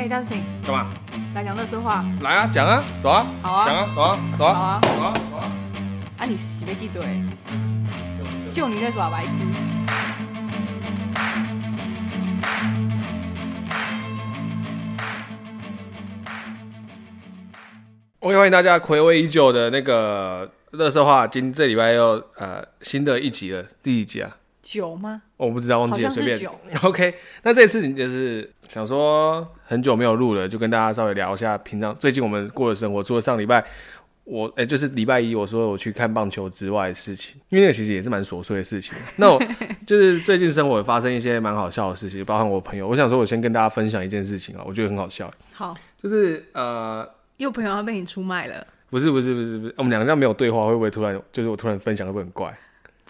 [0.00, 0.86] 哎，Dustin，干嘛？
[1.34, 2.02] 来讲垃圾话。
[2.22, 5.52] 来啊，讲啊，走啊，好啊，讲啊，走啊，走啊，好啊，走啊，走啊。
[6.16, 7.22] 啊，你洗没记对？
[8.50, 9.42] 就你在耍白痴。
[18.20, 24.38] OK，欢迎大家暌违已久的那个垃圾话，今这礼拜又呃新的一集了，第一集啊？
[24.62, 25.20] 九吗？
[25.36, 26.38] 我不知道，忘记了，随便。
[26.38, 26.58] 九。
[26.84, 33.02] OK，那这次就是想说很久没有录了，就跟大家稍微聊一下平常最近我们过的生活。
[33.02, 33.64] 除了上礼拜
[34.22, 38.94] 我哎、欸，就是礼拜一我说我去看棒球之外的事情，因为那个其实也是蛮琐碎的事情。
[39.18, 39.42] 那我
[39.84, 42.86] 就是最近生活发生一些蛮好笑的事情，包含我朋友。
[42.86, 45.28] 我想说，我先跟大家分享一件事情啊，我觉得很好笑。
[45.52, 47.04] 好，就是呃，
[47.38, 48.64] 有朋友要被你出卖了？
[48.88, 52.56] 不是不是不是不是，我们两个这样没有对话，会不会突然就是我突然分享会不会很怪？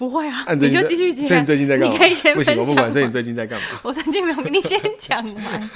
[0.00, 1.26] 不会啊，你就继续讲。
[1.26, 1.92] 所以你最近在干嘛？
[1.92, 2.56] 你可以先分享。
[2.56, 2.90] 不行，我不管。
[2.90, 3.66] 所以你最近在干嘛？
[3.84, 5.70] 我最近没有，你先讲完。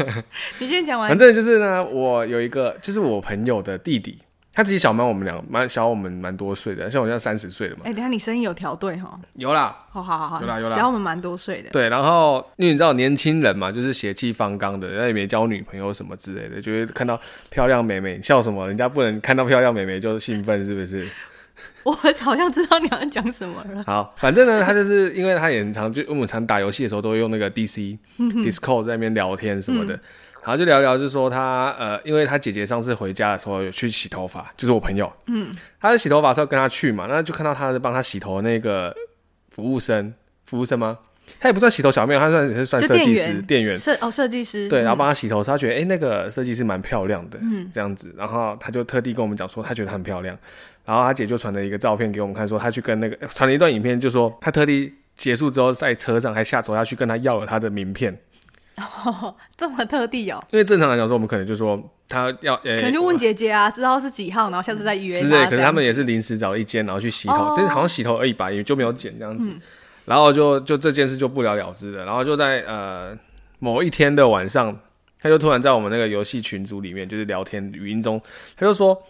[0.58, 1.10] 你先讲完。
[1.10, 4.16] 反正就是呢，我有一个，就是我朋友的弟弟，
[4.54, 7.82] 他自己小蛮我们两，蛮小我们蛮多岁的，像我现在三十岁了嘛。
[7.84, 9.20] 哎、欸，等下你声音有调对哈？
[9.34, 9.76] 有啦。
[9.90, 11.68] 好好好好，有啦有啦，小我们蛮多岁的。
[11.68, 17.20] 对，然后因为你知道年轻人嘛，就是血气方刚的，那也没交女朋友什么之类的，就会看到
[17.50, 21.06] 漂亮美眉笑什么，人家不能看到漂亮美眉就兴奋，是不是？
[21.84, 23.84] 我好像知道你要讲什么了。
[23.86, 30.00] 好，反正呢，他就是因为他也很常就我们常打游戏的时候都会用那个 DC Discord 在那边聊天什么的，嗯、
[30.42, 38.94] 然后就聊聊，就说他呃，因为他姐姐上次回家的时候有去洗头发，就是我朋友，嗯，他在洗头发的时候跟他去嘛，那就看到他是帮他洗头的那个
[39.50, 40.12] 服务生，
[40.46, 40.98] 服务生吗？
[41.40, 50.36] 他也不算洗头小妹，他算是算设计师，店员，设哦设计师，对，然后帮他洗头，他觉得哎、欸、那个设计师蛮漂亮的，嗯，这样子，然后他就特地跟我们讲说他觉得很漂亮。
[50.84, 58.18] 然后他姐就传了一个照片给我们看，说他去跟那个传了一段影片，就说他特地结束之后在车上还下走下去跟他要了他的名片。
[58.76, 60.44] 哦， 这么特地哦？
[60.50, 65.18] 因为正常来讲说，我们可能就说他要，欸、可能就问姐姐啊，知道是几号，然后下次再约。
[65.20, 69.48] 之类，可是他们也是临时找了一间，然后去洗头，哦、但是好像洗头而已吧，也就没有剪这样子。
[69.48, 69.60] 嗯、
[70.06, 72.04] 然后就就这件事就不了了之了。
[72.04, 73.16] 然后就在呃
[73.60, 74.76] 某一天的晚上，
[75.20, 78.20] 他就突然在我们那个游戏群组里面，就是聊天语音中，
[78.56, 79.00] 他就说：“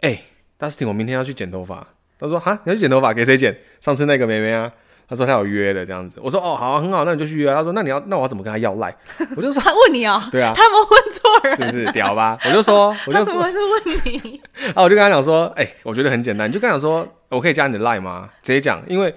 [0.00, 0.24] 哎、欸。”
[0.60, 1.86] Dustin，我明天要去剪头发。
[2.20, 3.58] 他说：“哈，你要去剪头发，给谁剪？
[3.80, 4.70] 上次那个妹妹啊。”
[5.08, 8.94] 他说：“他有约的这样子。”我说：“哦，好、啊，很好，那你就去约。”他说：“那你要，那我要怎么跟他要赖？”
[9.36, 12.38] 我就说：“他问你啊、喔？”对啊，他们问错人，是不是屌吧？
[12.44, 14.40] 我就说：“我就说，他怎么是问你？”
[14.76, 18.28] 啊，我就跟他讲说：“哎、欸，我觉得很简单，你就跟他讲说，我可以加你的赖吗？
[18.42, 19.12] 直接讲，因为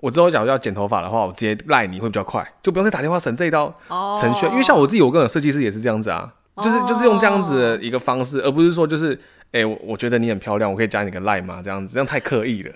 [0.00, 3.74] 我之后假如要剪头发的话，我直接赖你会比较快，就不用再打电话省这一道
[4.20, 4.46] 程序。
[4.46, 4.52] Oh.
[4.52, 6.32] 因为像我自己，我跟我设计师也是这样子啊，
[6.62, 9.20] 就是就是用这样子的一个方式，而不是说就是。”
[9.54, 11.62] 哎、欸，我我觉得你很漂亮，我可以加你个 line 吗？
[11.62, 12.72] 这样子，这样太刻意了。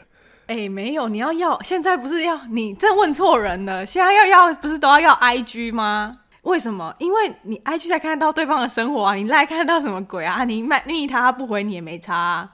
[0.47, 3.85] 哎、欸，没有，你要要，现在不是要你这问错人了。
[3.85, 6.19] 现在要要，不是都要要 IG 吗？
[6.43, 6.95] 为什么？
[7.01, 10.45] 因为你 IG 才看得到对方的生活啊，你 line 看得到什么鬼啊？
[10.45, 12.51] 你卖密他，他不回你也没差、啊。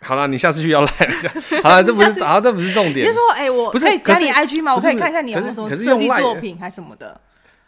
[0.00, 1.62] 好了，你下次去要 line。
[1.62, 3.06] 好了，这不是，好，这不是重点。
[3.06, 4.74] 就是说，哎、欸，我可以加你 IG 吗？
[4.74, 7.20] 我可以看一下你有没有什么设计作品还是什么的。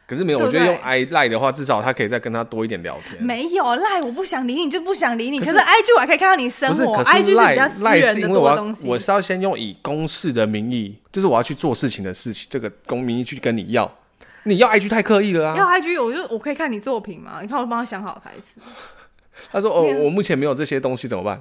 [0.07, 3.23] 可是没有，我觉得用 i 赖的话，至少他可以再跟他多一点聊天。
[3.23, 5.39] 没有赖，我不想理你就不想理你。
[5.39, 8.87] 可是 i g 我还可以看到你生活，i g 是比较私人的多东西。
[8.87, 13.91] 我是要先用以公事的名义，就是我要去做事情的事情，这个公名义去跟你要。
[14.43, 15.57] 你要 i g 太刻意了啊！
[15.57, 17.41] 要 i g 我就我可以看你作品嘛？
[17.41, 18.61] 你看我帮他想好台词。
[19.51, 21.41] 他说：“哦，我目前没有这些东西，怎么办？”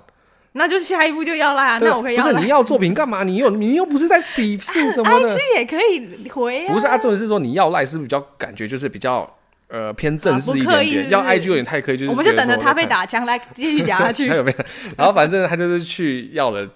[0.54, 2.24] 那就是下一步就要啦，那我可以要。
[2.24, 3.24] 不是你要作品干嘛？
[3.24, 5.28] 你又你又不是在比拼什么的。
[5.28, 6.74] IG 也可以回啊。
[6.74, 9.28] 不是啊，重点是说你要赖是比较感觉就是比较
[9.68, 10.86] 呃偏正式一点点。
[10.86, 14.28] 是是要 IG 有点太刻意，就是我们就等着他被打枪来继续讲下去。
[14.30, 14.66] 他有没有？
[14.96, 16.68] 然后反正他就是去要了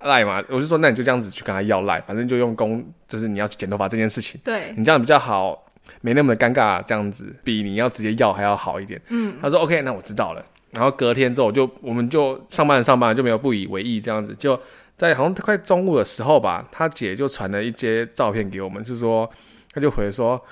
[0.00, 5.64] 赖嘛，我就说那你就这样子去跟他要赖，反正就用公就是你要去剪头发这件事情，对你这样比较好，
[6.02, 9.00] 没那么的尴尬，这样子比你要直接要还要好一点。
[9.08, 10.44] 嗯，他说 OK，那我知道了。
[10.72, 14.58] 然后隔天之后就，就我们就上班上班就没有不以为意这样子，就
[14.96, 19.30] 在好像快中午的时候吧，他姐就传了一些照片给我们，就说
[19.72, 20.42] 他就回说，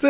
[0.00, 0.08] 这，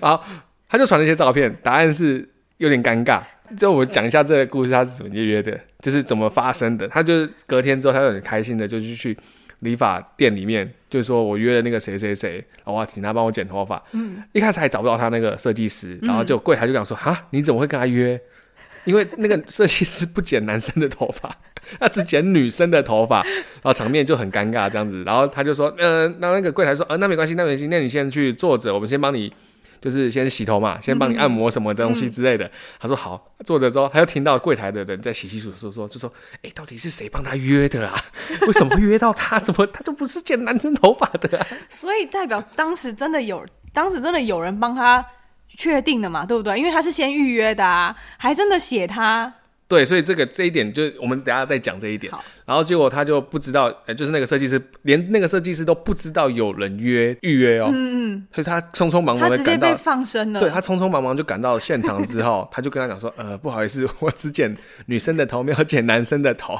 [0.00, 0.22] 然后
[0.68, 2.28] 他就传了一些照片，答案是
[2.58, 3.22] 有点尴尬，
[3.56, 6.86] 就我讲一下这个故事他是怎么约的，就是怎么发生的。
[6.88, 9.18] 他就隔天之后，他就很开心的就去去。
[9.60, 13.82] 理发店里面，就是说我约了那个谁谁谁，然后请他帮我剪头发。
[13.92, 18.20] 嗯，一开始还找不到他那个设计师，然后就柜台就讲说：“哈，你怎么会跟他约？
[18.84, 21.36] 因为那个设计师不剪男生的头发，
[21.80, 25.02] 他只剪女生的头发。”然后场面就很尴尬这样子。
[25.04, 29.32] 然后他就说：“嗯、呃，那那个柜台说，呃，那没关系，那没关系，那你先去坐着，我们先帮你。”
[29.80, 32.44] 就是先洗头嘛，先帮你按摩什么东西之类的。
[32.46, 37.94] 嗯、他说好，坐着之后，他又听到柜台的人在洗洗漱漱，说就说，哎、欸，到底是谁帮他约的啊？
[38.46, 39.38] 为什么会约到他？
[39.38, 41.46] 怎么他就不是剪男生头发的啊？
[41.68, 43.46] 所以代表当时真的有。
[43.70, 45.04] 当时真的有人帮他
[45.46, 46.58] 确定的嘛，对不对？
[46.58, 49.32] 因为他是先预约的啊，还真的写他。
[49.68, 52.12] 对，所以这个这一点，就我们等下再讲这一点。
[52.48, 57.70] 然后结果他就不知道，呃，就是那个设计师，连那个设计师都不知道有人约预约哦。
[57.70, 58.26] 嗯嗯。
[58.32, 60.40] 所以他匆匆忙忙的赶到，被放生了。
[60.40, 64.56] 对，他匆匆忙忙就赶到现场之后， 他就跟他讲说：“呃，不好意思，我只剪
[64.86, 66.58] 女生的头，没有剪男生的头。”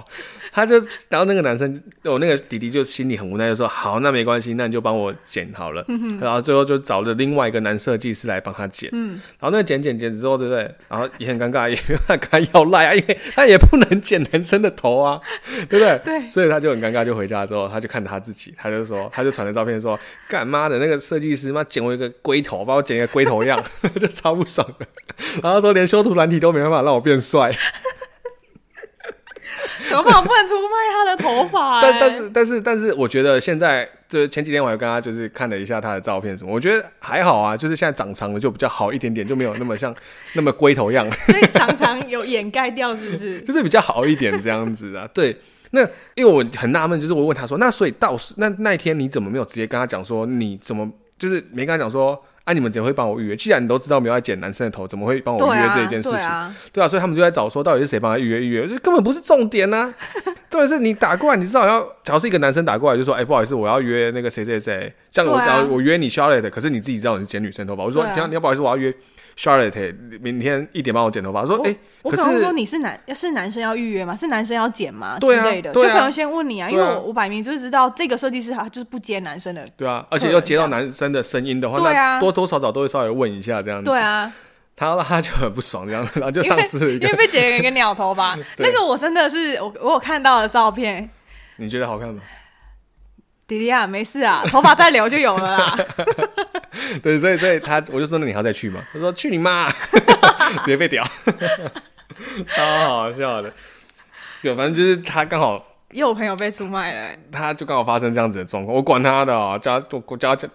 [0.52, 0.76] 他就，
[1.08, 5.84] 然后那个男生，我那个弟弟就心里很无奈，就说：“好，那没关系，那你就帮我剪好了。
[5.88, 8.90] 嗯 ”然后最后就找了另外一个男设计师来帮他剪。
[8.92, 9.20] 嗯。
[9.38, 10.70] 然后那个剪剪剪之后，对不对？
[10.88, 15.20] 然后也很尴尬，也没有办法跟他要赖啊，因为他也不能剪男生的头啊，
[15.68, 15.98] 对 不对？
[16.04, 16.30] 对。
[16.30, 16.58] 所以他。
[16.58, 19.96] 就很尴尬，就回家之后，他就看他自己，他就说，他就传了照片说，
[20.28, 23.62] 干妈的那个设计师妈剪我一个龟头，把我剪一个龟头样，
[24.00, 24.84] 就超不爽的。
[25.40, 27.54] 然后说连修图软体都没办法让我变帅，
[29.88, 30.16] 怎么办？
[30.16, 31.78] 我不能出卖他的头发。
[31.80, 39.94] 但但是但是但是，我觉得现在就是前几天我还跟他就是看了一下他的照片什么，我觉得还好啊，就是现在长长的就比较好一点点，就没有那么像
[40.32, 41.08] 那么龟头样。
[41.12, 43.38] 所以长长有掩盖掉，是不是？
[43.42, 45.36] 就是比较好一点这样子啊，对。
[45.70, 45.82] 那
[46.14, 53.36] 因为我很纳闷，就是我问他说，那所以到时那那一天你怎么没有直接跟他讲说，你怎么就是没跟他讲说，啊你们怎么会帮我预约？
[53.36, 56.18] 既然你都知道没有要剪男生的头，怎么会帮我预约这一件事情？
[56.72, 58.66] 对啊，所以他们就在找说，到底是谁帮他预约预约？
[58.66, 59.92] 这根本不是重点啊！
[60.48, 68.94] 重点是你打过来，你至少要，假如是一个男生打过来就说，哎、欸，不好意思，我要约那个谁谁谁，像我假如我约你 Charlotte，可是你自己知道你是剪女生头发，我说，你要你要不好意思，我要约。
[69.38, 71.46] Charlotte，明天一点帮我剪头发。
[71.46, 74.16] 说，哎、欸，我可能说你是男，是男生要预约吗？
[74.16, 75.16] 是男生要剪吗？
[75.20, 79.64] 对啊、之类的，就可能先问你啊，啊因为我我摆明就是知道这个设计师他就是不接男生的。
[79.76, 83.88] 对啊，而且要接到男生的声音的话，那多多少少都会稍微问一下这样子。
[83.88, 84.32] 对啊，
[84.74, 88.36] 他他就很不爽这样子，然后就丧失了一个，因为被剪了一个鸟头发。
[88.58, 91.08] 那个我真的是我我有看到的照片，
[91.58, 92.20] 你觉得好看吗？
[93.46, 95.78] 迪迪啊，没事啊，头发再留就有了啦。
[97.02, 98.80] 对，所以所以他我就说，那你还要再去吗？
[98.92, 99.70] 他说去你妈，
[100.62, 101.04] 直接被屌，
[102.48, 103.52] 超好笑的。
[104.42, 108.76] 对，反正就是他刚好又有朋友被出卖了，他就刚好发生这样子的状况。
[108.76, 110.48] 我管他的、喔，叫他我叫他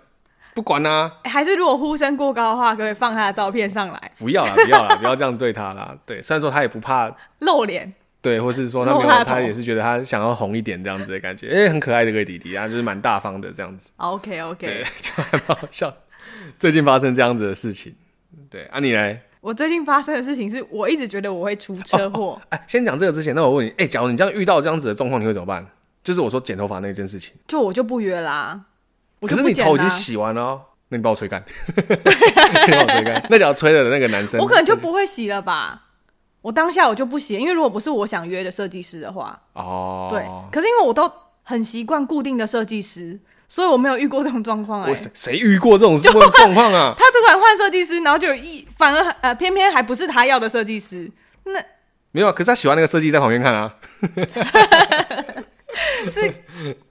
[0.54, 1.12] 不管啊。
[1.26, 4.12] 还是如果呼声过高的话，可以放他的照片上来。
[4.20, 5.96] 不要了，不要了，不要这样对他啦。
[6.06, 7.94] 对，虽然说他也不怕露脸。
[8.22, 13.92] 对，或是说他没有，他也是觉得他想要红一点这样子的感觉，哎、欸，很可爱的一个弟弟啊，就是蛮大方的这样子。
[13.98, 15.94] OK OK，对，就还蛮好笑。
[16.60, 17.96] 最近发生这样子的事情，
[18.50, 19.22] 对啊，你来。
[19.42, 22.42] 我最近发生的事情是我一直觉得我会出车祸。
[22.50, 25.68] 哎、哦哦，先讲这个之前，那我问你，哎、欸，假如你这样遇到这样子的状况，你会怎么办？
[26.02, 28.66] 就是我说剪头发那件事情，就我就不约啦、啊。
[29.22, 31.44] 可是你头已经洗完了、哦，那你帮我吹干。
[31.76, 33.26] 你帮我吹干。
[33.30, 35.88] 那假如吹了的那个男生，我可能就不会洗了吧。
[36.42, 41.12] 我当下我就不洗，因为如果不是我想约的设计师的话，哦，对，可是因为我都
[41.44, 43.20] 很习惯固定的设计师，
[43.54, 44.82] 所以我没有遇过这种状况。
[44.82, 46.92] 哎，谁谁遇过这种状况啊？
[46.98, 51.08] 他突然换设计师，然后就一反而呃偏偏还不是他要的设计师，
[51.46, 51.64] 那
[52.12, 53.76] 没有啊，可是他喜欢那个设计在旁边看啊，
[56.10, 56.34] 是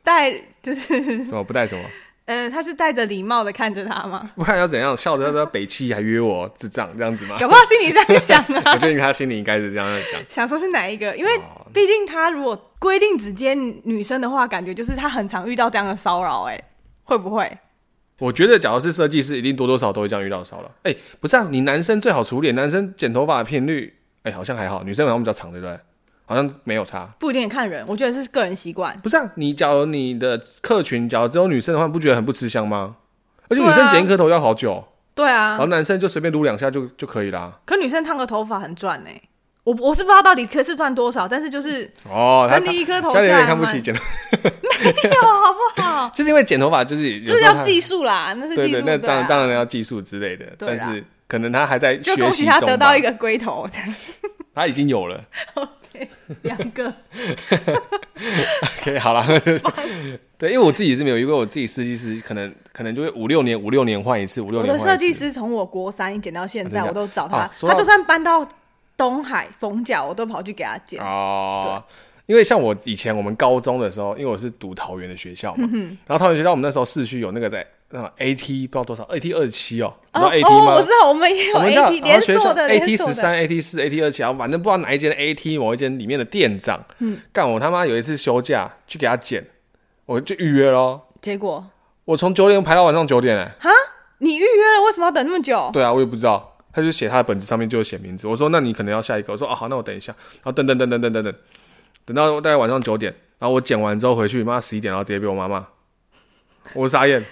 [0.05, 0.31] 带
[0.63, 1.83] 就是 什么不带什么。
[2.25, 4.31] 呃，他是带着礼貌的看着他吗？
[4.37, 4.97] 不然要怎样？
[4.97, 7.37] 笑着说北七还约我智障这样子吗？
[7.41, 8.73] 搞不好心里这样想啊。
[8.75, 11.17] 我觉得他心里应该是这样想，想说是哪一个？
[11.17, 11.31] 因为
[11.73, 16.45] 毕竟他如果规定只接女生的话，感觉就是他很常遇到这样的骚扰。
[16.45, 16.61] 哎，
[17.03, 17.59] 会不会？
[18.19, 20.71] 我觉得，假如是设计师，一定多多少少都会这样遇到骚扰。
[20.85, 23.93] 哎，不是啊，你男生最好处理，男生剪头发的频率，
[24.23, 25.77] 哎，好像还好，女生好像比较长，对不对？
[26.25, 28.97] 好像没有差，不一定看人，我觉得是个人习惯。
[29.03, 32.97] 不是啊，你假如你的客群假如只有女生的话，不觉得很不吃香吗？
[33.49, 34.85] 而且女生剪一颗头要好久。
[35.15, 37.61] 对啊，然后男生就随便撸两下就就可以啦。
[37.67, 39.23] 可女生烫个头发很赚呢、欸，
[39.65, 44.03] 我我是不知道到底可是赚多少，但是就是哦，整理一颗头发，有点看不起剪头，
[44.41, 46.11] 没有好不好？
[46.15, 53.69] 就是因为剪头发就是就是要技术啦，那是技术，对，对对，那当然、啊、当然要技术之类的，但是可能他还在学习中，就恭喜他得到一个龟头，
[54.55, 55.23] 他已经有了。
[56.43, 56.87] 两个，
[58.81, 59.27] OK，好了，
[60.39, 64.73] 对，因为我自己是没有，因为我自己设计师可能可能就会五六年五六年换一次，五六年。
[64.73, 68.47] 我的设计师从我国三一剪到现在，我都找他，啊、他就算搬到
[68.97, 71.01] 东海逢角，我都跑去给他剪。
[71.03, 71.83] 哦，
[72.27, 77.67] 因为像我以前我们高中的时候，因为我是读桃园的学校嘛，嗯、然后桃园学校我们那时候市区有那个在。
[77.95, 80.75] 那 AT 不知道多少，AT 二十七哦，你知道 AT 吗？
[80.77, 89.47] 我知道，我们也有 AT 连锁的，AT 十三、AT 四、AT 二七啊，反正不知道哪一间 AT 某一间里面的店长，嗯，干我他妈有一次休假去给他剪，
[90.07, 91.07] 我就预约咯。
[91.21, 91.67] 结果
[92.07, 93.69] 我从九点排到晚上九点哎，哈，
[94.19, 94.47] 你预约
[94.79, 95.69] 了，为什么要等那么久？
[95.75, 101.35] 对啊，我也不知道，他就写他的本子上面就写名字，我说那你可能要下一个，我说哦好，那我等一下，然后等等等等等等等，
[102.07, 105.67] 等到大概晚上九点，然后我剪完之后回去，妈十一点，然后直接被我妈骂，
[106.73, 107.23] 我傻眼。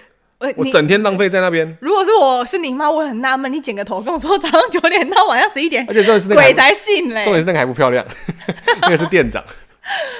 [0.41, 7.23] 呃，我整天浪费在那边，如果是我是你妈，我很纳闷，你剪个头跟我说早上九点到晚上十一点，而且重点是那个鬼才信嘞。
[7.23, 8.05] 重点是那个还不漂亮，
[8.81, 9.43] 那个是店长，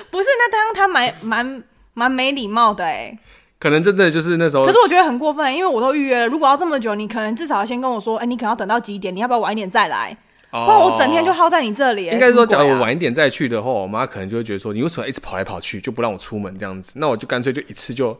[0.09, 1.63] 不是，那当他蛮蛮
[1.93, 3.17] 蛮没礼貌的哎。
[3.59, 4.65] 可能真的就是那时候。
[4.65, 9.15] 可是我觉得很过分，因为我都预约了，如果要这么久，你可能至少要先跟我说，哎、欸，你可能要等到几点？
[9.15, 10.17] 你要不要晚一点再来？
[10.51, 12.07] 哦、不然我整天就耗在你这里。
[12.07, 16.93] 应该是说，假如我晚一点再去的话，我妈可能就会觉得说，你为什么一直跑来跑去，就不让我出门这样子？
[16.95, 18.19] 那我就干脆就一次就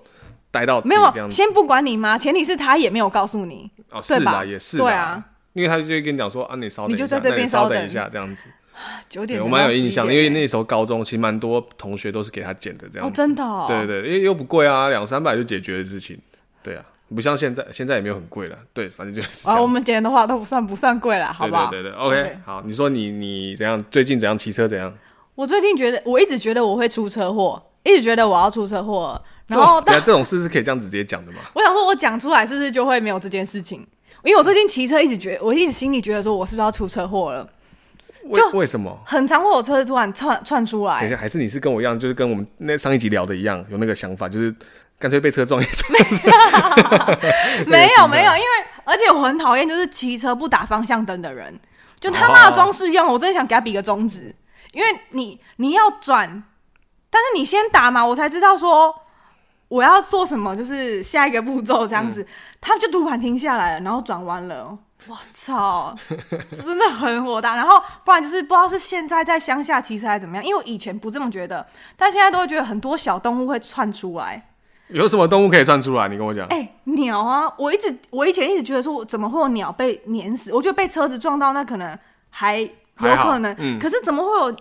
[0.52, 1.32] 待到没有。
[1.32, 3.72] 先不管你妈，前提是他也没有告诉你。
[3.90, 4.46] 哦，是吧？
[4.46, 4.78] 也是。
[4.78, 8.50] 对啊，因为他就会跟你讲说啊，你稍等一下，你就在这边稍等一下这样子。
[9.10, 13.14] 九点，我蛮有印象，因为那时候高中其实蛮多同学都是给他剪的这样子。
[13.14, 13.66] 哦，真的、哦。
[13.68, 16.18] 对对，因为又不贵啊，两三百就解决的事情。
[16.64, 18.58] 对啊，不像现在，现在也没有很贵了。
[18.74, 19.50] 对，反正就是。
[19.50, 21.70] 啊，我们剪的话都不算不算贵了，好不好？
[21.70, 22.38] 对对，OK。
[22.46, 23.84] 好，你说你你怎样？
[23.92, 24.92] 最近怎样骑车怎样？
[25.36, 29.22] 我最近觉得，我一直觉得我会出车祸，一直觉得我要出车祸。
[29.48, 31.40] 然后，对啊，这种事是可以这样直接讲的吗？
[31.54, 33.86] 我想说，我讲出来是不是就会没有这件事情？
[34.24, 37.48] 因为我最近骑车一直觉得，我一直心里觉得说，我是不是要出车祸了？
[38.34, 38.98] 就为什么？
[39.06, 41.00] 很常会有车子突然窜窜出来。
[41.00, 44.54] 等一下，还是你是跟我一样，就是跟我们那上一集聊的一样，有那个想法，就是。
[45.00, 45.84] 干脆被车撞一次。
[47.66, 48.48] 没有 没有，因为
[48.84, 51.60] 而且我很讨厌就是骑车不打方向灯的人，
[52.00, 54.32] 就他妈的装饰用，我真的想给他比个中指，
[54.74, 56.44] 因为你你要转，
[57.12, 58.96] 但是你先打嘛，我才知道说
[59.68, 62.28] 我要做什么，就是下一个步骤这样子，嗯、
[62.60, 64.76] 他就突然停下来了，然后转弯了，
[65.08, 65.96] 我操，
[66.52, 67.56] 真的很火大。
[67.56, 74.48] 然后不然就是不知道是现在在乡下骑车还怎么样，因为我以前不这么觉得，但现在都会觉得很多小动物会窜出来。
[74.90, 76.10] 有什么动物可以窜出来？
[76.10, 76.46] 你跟我讲。
[76.48, 77.50] 哎、欸，鸟啊！
[77.58, 80.54] 我一直我以前一直觉得说，怎么会有鸟被碾死？
[80.54, 81.98] 我觉得被车子撞到，那可能
[82.30, 83.56] 还有可能。
[83.58, 83.80] 嗯。
[83.80, 84.58] 可是怎么会有，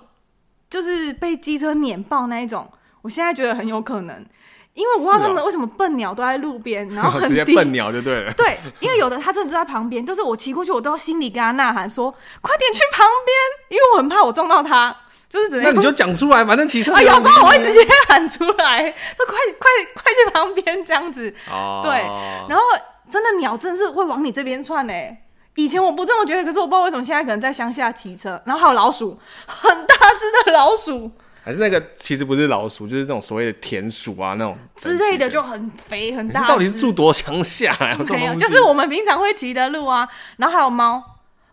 [0.71, 2.67] 就是被机车碾爆那一种？
[3.03, 4.25] 我现在觉得很有可能，
[4.75, 8.33] 因为我不知道他们为什么笨鸟都在路边， 然后很直接笨鸟就对了。
[8.39, 12.11] 对，因为有的他真的就在旁边，就是我骑过去，我都要心里跟他呐喊说
[12.41, 13.37] ：“快点去旁边！”
[13.71, 14.97] 因为我很怕我撞到他。
[15.31, 16.91] 就是直接，那你就讲出来，反正骑车。
[16.97, 21.33] 啊，有时候我会直接喊出来，都快快快去旁边这样子。
[21.49, 21.81] 哦。
[21.85, 21.93] 对，
[22.49, 22.65] 然后
[23.09, 25.17] 真的鸟真的是会往你这边窜嘞。
[25.65, 31.11] 以前我不这么觉得，可是我不知道为什么现在可能在乡下骑车，然后还有老鼠，很大只的老鼠。
[31.43, 36.47] 还是那个其实不是老鼠，就是这种所谓的田鼠啊那种之类的，就很肥很大。
[36.47, 37.97] 到底是住多乡下啊？
[38.11, 40.09] 没有，就是我们平常会骑的路啊。
[40.37, 41.03] 然后还有猫，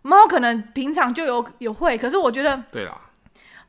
[0.01, 2.97] 猫可能平常就有有会，可是我觉得对啦。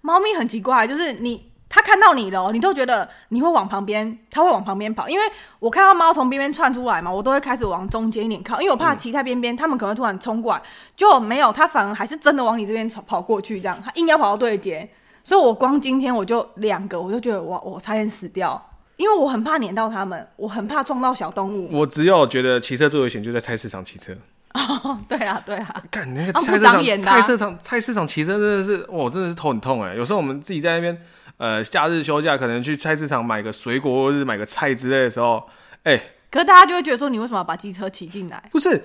[0.00, 5.08] 猫咪很奇怪，就是你它看到你了，你都觉得你会往旁边，它会往旁边跑。
[5.08, 5.24] 因为
[5.58, 10.62] 我看到猫从边边窜出来嘛，我都会开始往中间一点靠，因为我怕骑在边边，它们可能会突然冲过来，
[10.96, 14.88] 就没有，它反而还是真的往你这边跑跑过去，这样它硬要跑到对接。
[15.22, 21.68] 所以我光今天我就两个，我就觉得我我差点死掉，因为我很怕碾到他们，我很怕撞到小动物。
[21.70, 24.14] 我只有觉得骑车最危险，就在菜市场骑车。
[24.54, 29.94] 哦，对啊，对啊，看那个菜市场，菜市场，菜市场骑车真的是，哇，真的是头很痛哎。
[29.94, 30.98] 有时候我们自己在那边，
[31.38, 35.48] 呃，假日休假可能去菜市场买个水果或者是买个菜之类的时候，
[35.84, 38.42] 哎、欸，可是大家就会觉得说，你为什么要把机车骑进来？
[38.52, 38.82] 不是。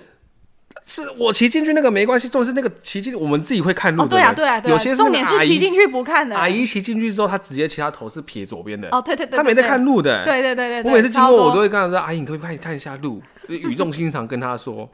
[0.86, 4.10] 是我骑进去那个没关系，重点是那个骑进去我们自己会看路的。
[4.10, 4.74] 对啊，对啊，对啊。
[4.74, 6.36] 有些重点是骑进去不看的。
[6.36, 8.90] 阿姨骑进去之后，她直接骑她头是撇左边的。
[8.92, 9.38] 哦，对对对。
[9.38, 10.26] 她没在看路的。
[10.26, 10.92] 对对对对。
[10.92, 14.90] 我每次经过，我都会跟她说：“阿姨，你可不可以看看一下路？”语重心长跟她说，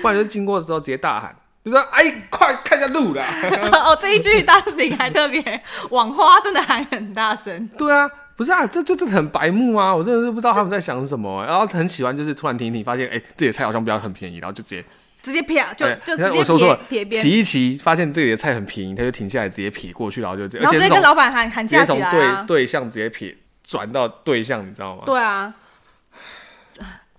[0.00, 3.24] 不然就经过的时候直接大喊，就说：“哎，快看一下路啦！”
[3.84, 7.68] 哦，这一句当时还特别网花，真的还很大声。
[7.78, 9.94] 对啊，不是啊，这就真的很白目啊！
[9.94, 14.84] 我真的是不知道他们在想什么，然后很喜欢就是突然停一停，发现哎，这里的菜好像比较很便宜，然后就直接。
[15.22, 25.04] 直接撇就就直接我说错了，撇边骑一骑，发现这里的菜很便宜，他就停下来直接撇过去，然后就这样，然后直接跟老板喊喊价起来啊，对对象直接撇转到对象，你知道吗？
[25.06, 25.54] 对啊，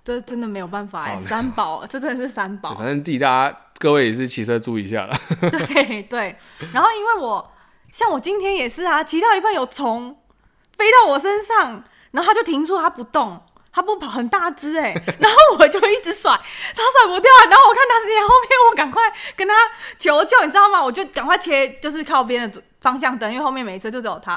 [0.03, 2.75] 这真的没有办法哎，三宝，这真的是三宝。
[2.75, 5.15] 反正自己大家各位也是骑车注意一下了。
[5.39, 6.37] 对对，
[6.73, 7.51] 然后因为我
[7.91, 10.17] 像我今天也是啊，骑到一半有虫
[10.77, 13.41] 飞到我身上，然后他就停住，他不动。
[13.75, 19.01] 他不跑很大只哎， 然后我就一直甩，他甩不掉，然后我看他是在后面，我赶快
[19.35, 19.55] 跟他
[19.97, 20.79] 求救，你知道吗？
[20.79, 24.33] 我就赶快切，就是靠边的方向灯，因为后面没车，就只有他。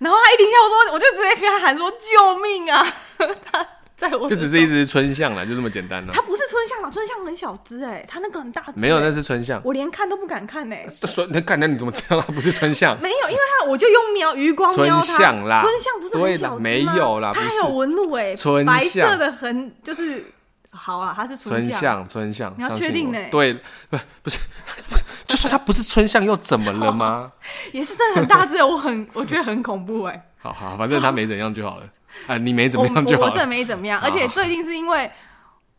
[0.00, 2.84] 然后他一停下，我说，我就直接跟他喊说：“救命啊！”
[3.52, 3.64] 他。
[3.96, 6.12] 在我就只是一只春象了，就这么简单了。
[6.12, 6.90] 它不是春象嘛？
[6.90, 8.72] 春象很小只哎，它那个很大只。
[8.74, 9.60] 没有，那是春象。
[9.64, 10.86] 我连看都不敢看哎。
[11.04, 12.98] 说那看那你怎么知道它不是春象？
[13.02, 15.06] 没有，因为它我就用瞄余光瞄它。
[15.06, 16.60] 春象啦，春象不是很小只吗？
[16.60, 20.24] 没有啦，它还有纹路哎，春白色的很就是
[20.70, 22.52] 好啊，它是春象，春象。
[22.56, 23.18] 你要确定呢？
[23.30, 23.54] 对，
[23.88, 24.40] 不不是，
[25.28, 27.30] 就算它不是春象又怎么了吗？
[27.72, 30.30] 也是真的很大只，我很我觉得很恐怖哎。
[30.42, 31.84] 好好，反正它没怎样就好了。
[32.26, 33.22] 啊，你没怎么样就好。
[33.22, 35.10] 我，我真的没怎么样，而且最近是因为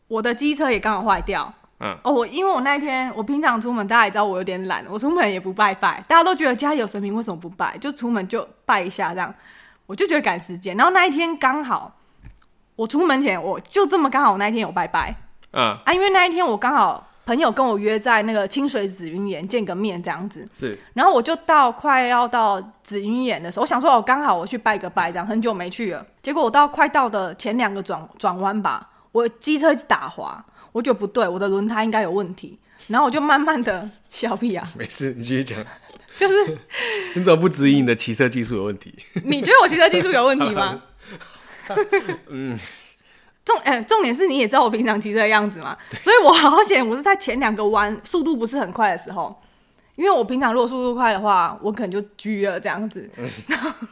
[0.08, 1.52] 我的机车也刚好坏掉。
[1.80, 7.76] 嗯，哦，我因为我那一天我平常出门，大家也知道我有点懒，我出门也不拜拜，大家都觉得家里有神明为什么不拜？
[7.78, 9.34] 就出门就拜一下这样，
[9.84, 10.74] 我就觉得赶时间。
[10.76, 11.94] 然后那一天刚好
[12.76, 15.14] 我出门前，我就这么刚好我那一天有拜拜。
[15.52, 26.06] 嗯啊，因为那一天我刚好朋友跟我约在那个清水紫云岩见个面这样子，是，然后我就到快要到紫云岩的时候，我想说我刚好我去拜个拜，这样很久没去了。
[26.22, 30.42] 结果我到快到的前两个转转弯吧，我机车一直打滑。
[30.70, 35.58] 我觉得不对，我的轮胎应该有问题，然后我就慢慢的小屁啊， 没事，你继续讲。
[36.16, 36.58] 就是
[37.14, 38.94] 你怎么不质疑你的骑车技术有问题？
[39.24, 40.80] 你觉得我骑车技术有问题吗？
[42.28, 42.58] 嗯，
[43.46, 49.34] 重哎、欸，重点是你也知道我平常骑车的样子嘛，所以我好险，我是在前两个弯速度不是很快的时候，
[49.94, 53.08] 因为我平常如果速度快的话，我可能就狙了这样子。
[53.16, 53.30] 嗯、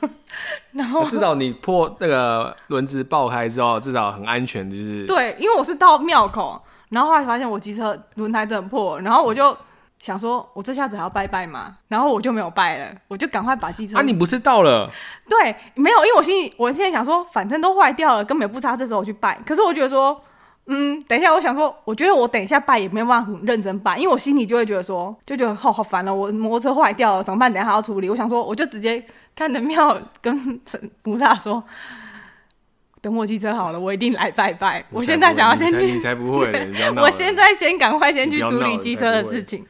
[0.74, 6.60] 然后至少你破那个轮子爆开之后，至少很安全，就是对，因为我是到庙口。
[6.90, 9.56] 然后后来发现我机车轮胎真的破，然后我就
[9.98, 11.76] 想说，我这下子还要拜拜吗？
[11.88, 13.96] 然后我就没有拜了，我就赶快把机车。
[13.96, 14.90] 啊，你不是到了？
[15.28, 19.38] 对，没有，因为我心里，我现在想说，反正都坏掉了，根本不差这时候我去拜。
[19.46, 20.20] 可是我觉得说，
[20.66, 27.50] 嗯，等一下，我想说，我觉得我等一下拜也没有办法很认真拜，因为我心里就会觉得说，就觉得好好烦了，我摩托车坏掉了怎么办？
[27.50, 28.10] 等一下还要处理。
[28.10, 29.02] 我想说，我就直接
[29.34, 31.64] 看着庙跟神菩萨说。
[33.00, 34.82] 等我机车好了，我一定来拜拜。
[34.90, 36.50] 我现在想要先去，你才不会，
[36.96, 39.62] 我现在先赶快先去处理机车的事情，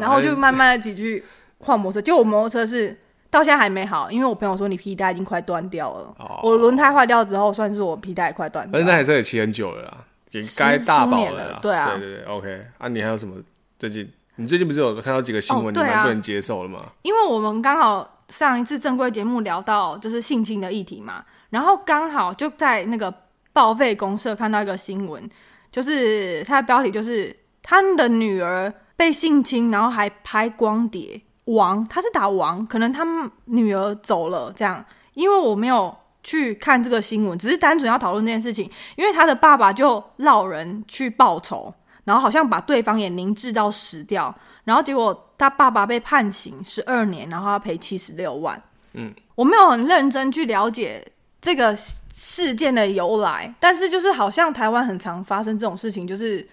[0.00, 1.24] 然后就慢慢的几句
[1.60, 2.04] 换摩托车。
[2.04, 2.96] 就我摩托车是
[3.30, 6.14] 到现在还没好，因为我朋友说你皮带已经快断掉了。
[6.18, 8.72] 哦、我轮胎坏掉之后，算是我皮带也快断掉了。
[8.72, 11.58] 但是那台车也骑很久了啦，也该大保了，了。
[11.60, 12.66] 对啊，对对对，OK。
[12.78, 13.36] 啊，你还有什么？
[13.78, 16.80] 最近你最近不是有看到几个新闻，你蛮不能接受了吗？
[17.02, 21.24] 因为我们刚好上一次正规节目聊到就是性侵的议题嘛。
[21.50, 23.12] 然后刚好就在那个
[23.52, 25.28] 报废公社看到一个新闻，
[25.70, 31.20] 就是它的标题就是他的女儿被性侵，然后还拍光碟。
[31.44, 33.04] 王，他是打王，可能他
[33.44, 34.84] 女儿走了这样。
[35.14, 38.68] 因为我没有去看这个新闻，只是单纯要讨论这件事情。
[38.96, 41.72] 因为他的爸爸就落人去报仇，
[42.04, 48.60] 然后好像把对方也凝滞到死掉，然后结果他爸爸被判刑十二年，然后要赔七十六万。
[48.94, 51.06] 嗯，我没有很认真去了解。
[51.38, 56.44] 这个事件的由来，但是就是好像台湾很常发生这种事情，就是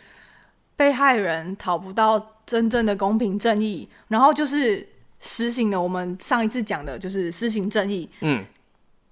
[0.76, 4.88] 被害人讨不到真正的公平正义，然后就是
[5.20, 8.10] 实行了我们上一次讲的，就是施行正义。
[8.22, 8.44] 嗯，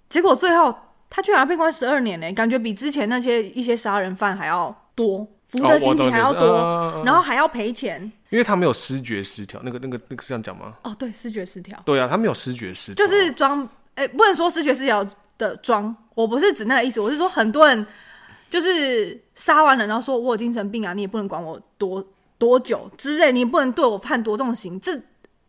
[0.10, 0.76] 结果最后
[1.10, 10.76] 他居然要被关十二年呢，感觉比之前那些一些杀人犯还要多，服的刑期还要多，哦、然后还要赔钱，因为他没有失觉失调，那个那个那个是这样讲吗？
[10.84, 11.78] 哦，对，失觉失调。
[11.86, 15.06] 对啊，他没有失觉失调，就是装，哎，不能说失觉失调。
[15.38, 17.84] 的装，我不是指那个意思，我是说很多人
[18.48, 22.06] 就是杀完人，然后说我有精神病啊，你也不能管我多
[22.42, 25.00] 多久之类，你不能对我判多重刑，这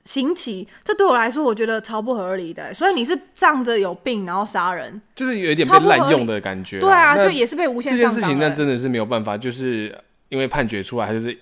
[0.05, 2.75] 刑期，这对我来说我觉得超不合理的。
[2.75, 6.79] 所以你是仗着有病然后杀人，就是有一点被滥用的感觉。
[6.79, 7.99] 对啊，就也是被无限上。
[7.99, 11.39] 这件事情那真的是没有办法，就是因为判决出来，就是。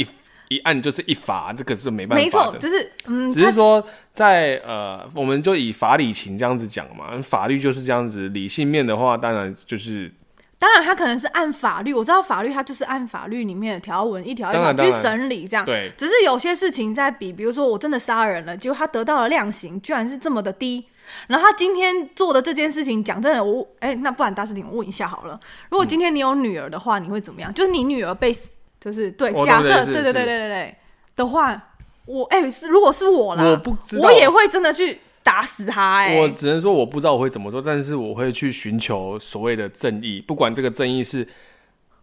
[0.00, 0.06] 一
[0.48, 2.24] 一案就是一罚，这个是没办法的。
[2.24, 8.28] 没错，就是嗯，只是说在呃，我们就以法理情这样子讲嘛，法律就是这样子。
[8.30, 10.10] 理性面的话，当然就是，
[10.58, 15.64] 当然他可能是按法律，我知道法律它就是按法律里面的条文一条一条去审理这样。
[15.64, 20.84] 对，只是有些事情在比，比如说我真的杀人了，结果他得到了量刑居然是这么的低，
[21.28, 25.38] 然后他今天做的这件事情，讲真的，我哎、欸，那不然大师兄我问一下好了，
[25.70, 27.52] 如果今天你有女儿的话，你会怎么样？
[27.54, 28.34] 就是你女儿被。
[28.80, 30.76] 就是对，假设对对对对对对
[31.16, 31.60] 的话，
[32.06, 36.20] 我哎、欸，是如果是我啦，我不知道，我也会真的去打死他哎、欸。
[36.22, 41.28] 我只能说我不知道我会怎么做，但是我会去寻求所谓的正义，不管这个正义是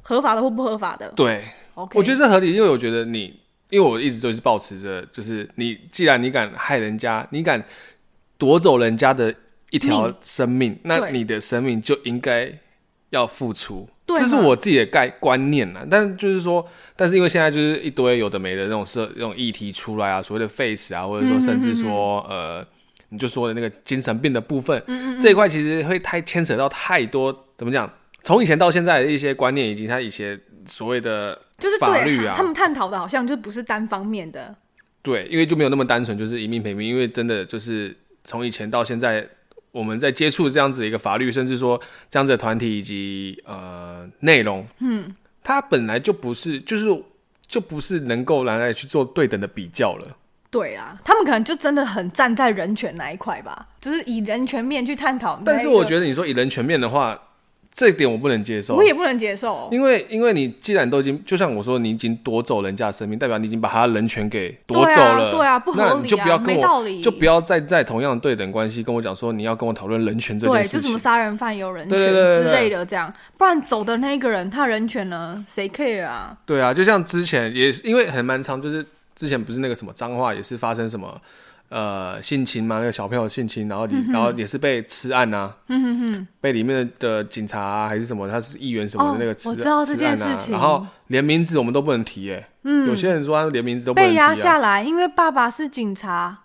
[0.03, 1.11] 合法的或不合法的。
[1.15, 1.43] 对.
[1.93, 3.37] 我觉得这合理，因为我觉得你，
[3.71, 7.61] 因为我一直就是保持着，就是你既然你敢害人家，你敢
[8.37, 9.33] 夺走人家的
[9.71, 12.53] 一条生命，那你的生命就应该
[13.09, 13.89] 要付出。
[14.07, 16.63] 这是我自己的概观念呐，但是就是说，
[16.95, 22.63] 但是因为现在就是一堆有的没的那种社、那种议题出来啊，所谓的 face 啊，或者说甚至说、呃，
[23.09, 27.91] 你就说的那个精神病的部分，嗯嗯这一块其实会太牵扯到太多，怎么讲？
[28.23, 34.55] 从以前到现在的一些观念，以及他一些所谓的就是法律啊，他们探讨的好像就不是单方面的，
[35.01, 39.27] 对，因为就没有那么单纯，就是一命赔命，因为真的就是从以前到现在。
[39.71, 45.05] 我们在接触这样子的一个法律，甚至说这样子的团体以及呃内容，嗯，
[45.43, 46.87] 它本来就不是，就是
[47.45, 50.15] 就不是能够拿来去做对等的比较了。
[50.55, 55.37] 对啊，他们可能就真的很站在人权那一块吧，就是以人权面去探讨。
[55.43, 57.19] 但是我觉得你说以人权面的话，
[57.73, 76.37] 这一点我不能接受，我也不能接受，因为因为你既然都已经，就像我说，你已经夺走人家的生命，代表你已经把他的人权给夺走了，对啊，不合理啊，那你就不要跟我，没道理，就不要再在同样的对等关系跟我讲说你要跟我讨论人权这件事情，对，就什么杀人犯有人权之类的，这样，不然走的那个人他人权呢，谁 care 啊？
[76.45, 81.21] 对啊，就像之前也因为很蛮长，就是之前不是那个什么脏话也是发生什么。
[81.67, 96.37] 呃，性侵嘛，那个小朋友性侵，然后你、嗯，然后也是被吃案呐、啊嗯哼哼，被里面的警察、啊、还是什么，他是议员什么的那个吃、哦、我知道这件事情，然后连名字我们都不能提，哎，嗯，有些人说他连名字都不能提、啊、被压下来，因为爸爸是警察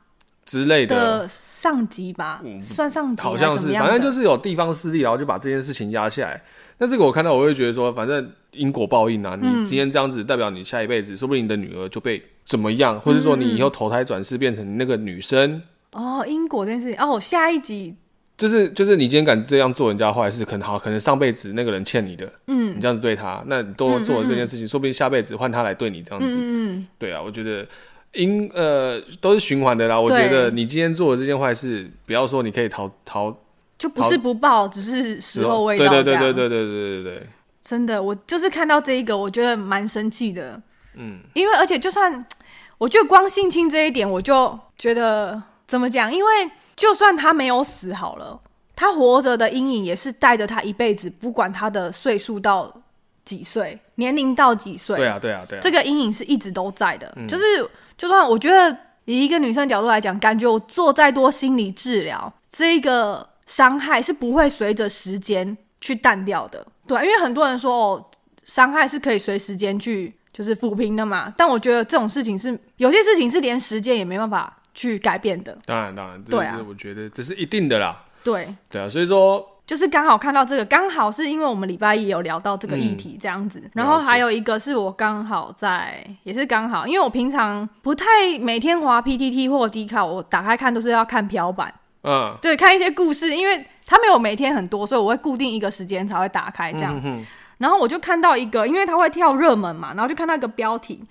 [0.46, 1.28] 之类的。
[1.28, 6.42] 上级吧，算上级，好像是，反正就是有地方势力，然后就把这件事情压下来。
[6.78, 15.62] 那这个我看到，我会觉得说，反正因果报应啊，你今天这样子，代表你下一辈子，说不定你的女儿就被怎么样，或者说你以后投胎转世变成那个女生。
[15.92, 17.94] 哦，因果这件事情，哦，下一集
[18.36, 27.66] 就是就是你今天敢这样做人家坏事，可能好，可能上辈子那个人欠你的，嗯，你这样子对他，那你都做了这件事情，说不定下辈子换他来对你这样子，嗯，对啊，我觉得
[28.14, 30.00] 因呃都是循环的啦。
[30.00, 33.36] 我觉得你今天做的这件坏事，不要说你可以逃逃。
[33.78, 35.88] 就不是不报，只是时候未到。
[35.88, 37.26] 对对对对对对对对对，
[37.70, 40.60] 真的，我就是看到这一个，我觉得蛮生气的。
[40.96, 42.26] 嗯，因为而且就算
[42.78, 46.12] 我觉得光性侵这一点，我就觉得怎么讲？
[46.12, 48.40] 因为就算他没有死好了，
[48.74, 52.74] 他活着的阴影也是带着他一辈子，不管他的岁数到
[53.24, 54.96] 几岁，年龄到几岁。
[54.96, 57.12] 对啊对啊对啊，这个阴影是一直都在的。
[57.16, 57.44] 嗯，就是
[57.96, 63.28] 就算我觉得以一个女生角度来讲，感觉我做再多心理治疗，这个。
[63.46, 68.10] 伤害是不会随着时间去淡掉的，对，因为很多人说哦，
[68.44, 71.32] 伤害是可以随时间去就是抚平的嘛。
[71.36, 75.56] 但我觉得这种事情是有些事情是连时间也没办法去改变的。
[75.64, 78.04] 当然，当然，对啊，我觉得这是一定的啦。
[78.24, 88.04] 对，对啊，所以说就是刚好看到这个，刚好是因为我们礼拜一有聊到这个议题这样子，嗯，然后还有一个是我刚好在，也是刚好，因为我平常不太
[88.40, 91.72] 每天滑 PTT 或 D 卡，我打开看都是要看漂板。
[92.02, 96.98] 嗯，对，看一些故事，因为他没有每天很多，所以我会固定一个时间才会打开这样。
[97.04, 97.26] 嗯。
[97.58, 101.02] 然后我就看到一个，因为他会跳热门嘛，然后就看到一个标题，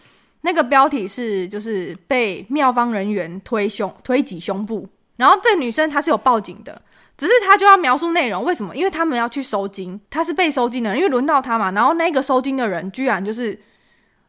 [0.42, 4.88] 那个标题是就是被妙方人员推胸推挤胸部，
[5.18, 6.82] 然后这个女生她是有报警的，
[7.18, 8.74] 只是她就要描述内容，为什么？
[8.74, 13.60] 因为他们要去收金，她是被收金的人，因为轮到她嘛，然后那个收金的人居然就是。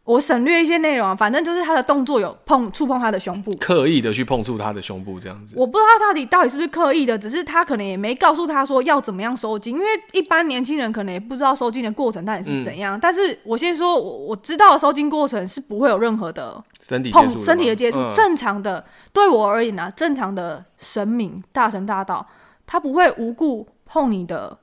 [0.04, 5.54] 我省略一些内容啊，反正就是他的动作有碰触碰他的胸部，刻意的去碰触他的胸部这样子。
[5.56, 12.96] 我不知道他到底到底是不是刻意的，只是他可能也没告诉他说要怎么样收惊，因为一般年轻人可能也不知道收惊的过程到底是怎样。
[12.96, 22.26] 嗯、但是我先说，我我知道的收惊过程是不会有任何的身体碰身体的接触、嗯，正常的对我而言啊，正常的神明大神大道，
[22.66, 24.58] 他不会无故碰你的，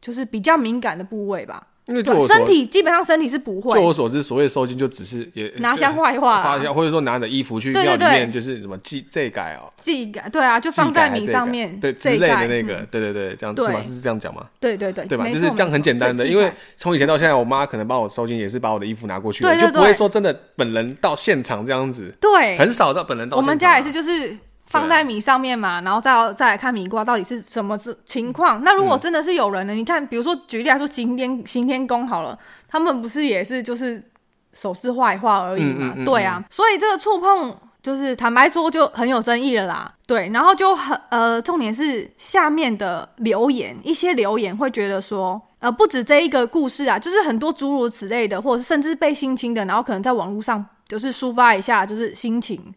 [0.00, 1.68] 就是比较敏感的部位吧。
[1.86, 3.78] 因为就我身体基本上身体是不会。
[3.78, 13.82] 就我所知，所谓收金就只是也拿香画一画，或者说拿你的衣服去庙里面，就是什么祭祭改哦，祭改对啊，就放在米上面，对之类的那个，嗯、对对对，这样是吗？
[13.82, 14.46] 是这样讲吗？
[14.58, 15.28] 对对对，对吧？
[15.28, 23.36] 就是这样很简单的，因为从以前到现在，我妈可能帮我收金也是把我的衣服拿过去，对对对，就不会说真的本人到现场这样子，对，很少到本人到。
[23.36, 24.34] 我们家也是，就是。
[24.66, 28.62] 放在米上面嘛，然后再再来看米卦到底是什么情况。
[28.62, 29.74] 那如果真的是有人呢？
[29.74, 34.02] 嗯、你看，比如说举例来说，刑天行天宫好了，他们不是也是就是
[34.52, 36.04] 手势画一画而已嘛、嗯嗯嗯？
[36.04, 39.92] 对啊，所以这个触碰就是坦白说就很有争议了啦。
[40.06, 52.74] 对，然后就很呃，重点是下面的留言，一些留言会觉得说，呃，不止这一个故事啊，就是很多诸如此类的，或者是甚至被性侵的，然后可能在网络上就是抒发一下就是心情。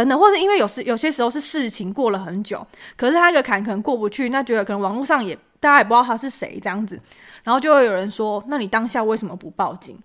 [0.00, 6.98] 等等，或者因为有时有些时候是事情过了很久，可是他一个坎可能过不去，那觉得可能网络上也大家也不知道他是谁这样子，
[7.44, 9.98] 然后就会有人说：“那你当下为什么不报警？”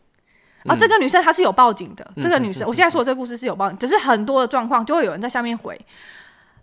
[0.65, 5.79] 嗯、啊，这个女生她是有报警的，这个女生、嗯、我现在说的这个故事是有报警，只是很多的状况就会有人在下面回，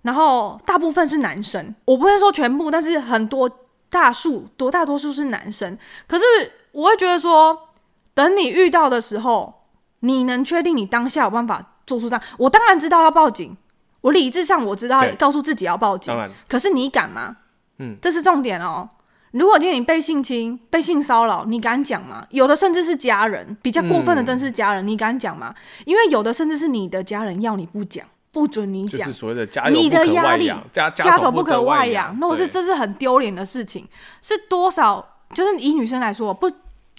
[0.03, 3.49] 然后大部分是男生，我不会说全部，但是很多
[3.88, 6.25] 大数多大多数是男生，可是
[6.73, 7.68] 我会觉得说，
[8.12, 9.62] 等你遇到的时候，
[10.01, 11.71] 你能确定你当下有办法？
[11.92, 13.55] 做出这样，我当然知道要报警，
[14.00, 16.14] 我理智上我知道告诉自己要报警，
[16.48, 17.37] 可是你敢吗？
[17.78, 18.88] 嗯，这是重点哦。
[19.33, 22.26] 如果今天你被性侵、被性骚扰，你敢讲吗？
[22.31, 25.55] 有的甚至是家人，比较过分的真是家人，嗯、你敢讲吗？
[25.85, 33.87] 因为有的甚至是你的家人要你不讲，不准你讲，就是所谓的家你的压力家家丑不可外扬，那我是这是很丢脸的事情，
[34.22, 35.07] 是多少？
[35.35, 36.50] 就是以女生来说，不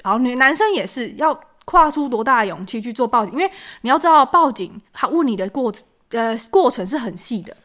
[0.04, 1.40] 好，女男生也是要。
[1.66, 3.34] 跨出多大的勇气去做报警？
[3.34, 3.50] 因为
[3.82, 7.56] 你要知道，报警他问你的过程，呃，过程是很细的。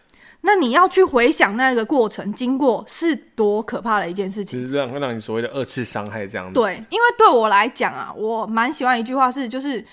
[0.42, 6.54] 那你要去回想那个过程经过是多可怕的一件事情，就是让让你所谓的二次伤害这样子。
[6.54, 9.84] 对，因为对我来讲啊，我蛮喜欢一句话是，就是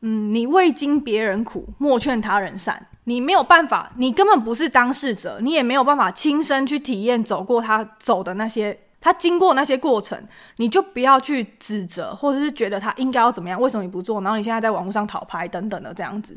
[0.00, 2.86] 嗯，你未经别人苦，莫劝他人善。
[3.04, 10.18] 你没有办法，你根本不是当事者，你也没有办法亲身去体验走过他走的那些，他经过那些过程，
[10.56, 14.22] 你就不要去指责，或者是觉得他应该要怎么样，为什么你不做？
[14.22, 16.34] 然后你现在在网络上讨拍等等的这样子，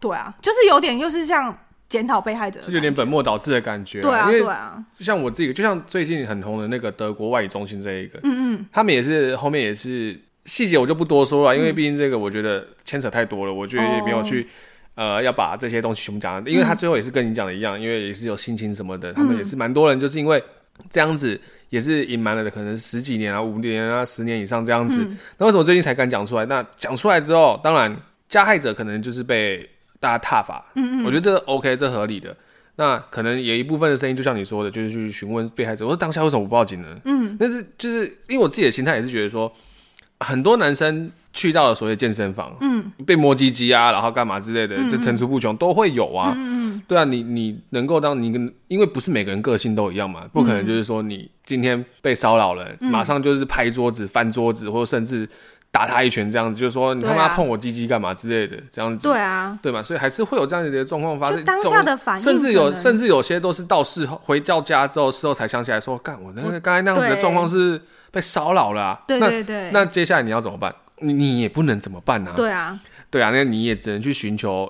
[0.00, 1.56] 对啊，就是有点又是像
[1.88, 4.00] 检讨被害者，就有点本末倒置的感觉。
[4.00, 14.42] 对啊，对啊，就像我自己，就像最近很红的那个德国外语中心这一个，嗯嗯，他们也是后面也是细节我就不多说了，因为毕竟这个我觉得牵扯太多了，我觉得也没有去。
[14.42, 14.46] 哦
[14.98, 20.42] 呃，要把这些东西全部讲，因为他最后也是跟你讲的一样，嗯、因为也是有心情什么的，他们也是蛮多人，就是因为
[20.90, 24.98] 这样子，也是隐瞒了的，可能十几年啊、五年啊、十年以上这样子。
[25.02, 26.44] 嗯、那为什么最近才敢讲出来？
[26.46, 27.94] 那讲出来之后，当然
[28.28, 29.58] 加害者可能就是被
[30.00, 30.64] 大家挞伐。
[30.74, 32.36] 嗯嗯，我觉得这 OK，这合理的。
[32.76, 36.88] 那可能有一部分的声音，就像你说的，就是去询问被害者，我说当下为什么不报警呢？
[37.04, 39.52] 嗯，但是就是因为我自己的心态也是觉得说，
[40.20, 41.10] 很多男生。
[41.30, 46.32] 去到了所谓健身房，嗯，被摸鸡鸡啊，然后干嘛之类的，这层出不穷，都会有啊。
[46.34, 55.28] 嗯嗯，对啊，你你能够当你跟，因为不是每个人个性都一样嘛，不可能就是说你今天被骚扰了，马上就是拍桌子、翻桌子，或者甚至
[55.70, 59.08] 打他一拳这样子，就是说你他妈碰我鸡鸡干嘛之类的这样子。
[59.08, 61.44] 对啊，对嘛，所以还是会有这样子的状况发生。
[61.44, 69.00] 当下的反应，甚至有甚至有些都是到事后回到家之后，事后才想起来说，干我那个刚才那样子的状况是被骚扰了啊。
[69.06, 70.74] 对对对，那接下来你要怎么办？
[71.00, 72.32] 你你也不能怎么办啊？
[72.34, 74.68] 对啊，对啊，那你也只能去寻求，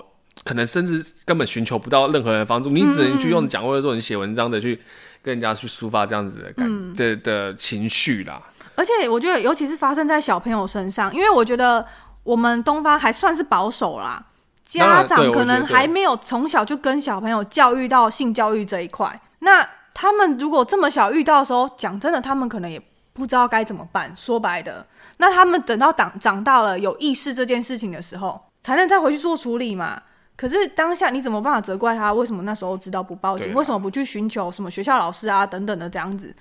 [0.49, 4.73] 可能甚至根本寻求不到任何人的帮助，你只能去用讲或者说你写文章的去
[5.21, 8.41] 跟人家去抒发这样子的感的的情绪啦。
[8.73, 11.85] 而且我觉得，尤其是发生在小朋友身上，因为我觉得
[12.23, 14.25] 我们东方还算是保守啦，
[14.65, 19.21] 家长可能还没有从小就跟小朋友教育到性教育这一块。
[19.41, 22.81] 那他们如果这么小遇到的时候，讲真的，他们可能也
[23.13, 24.11] 不知道该怎么办。
[24.17, 24.83] 说白的。
[25.17, 30.01] 那他们等到长长大了有意识这件事情的时候，才能再回去做处理嘛。
[30.39, 32.13] 可是当下你怎么办法责怪他？
[32.13, 33.51] 为什么那时候知道不报警？
[33.51, 36.33] 啊、为什么不去寻求什么学校老师啊等等的这样子？